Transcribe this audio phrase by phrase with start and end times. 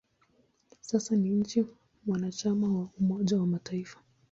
[0.81, 1.65] Sasa ni nchi
[2.05, 3.99] mwanachama wa Umoja wa Mataifa.